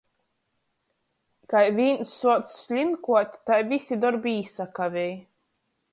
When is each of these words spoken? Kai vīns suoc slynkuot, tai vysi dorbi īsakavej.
Kai 1.53 1.61
vīns 1.75 2.15
suoc 2.23 2.49
slynkuot, 2.53 3.39
tai 3.51 3.61
vysi 3.75 4.01
dorbi 4.07 4.37
īsakavej. 4.39 5.09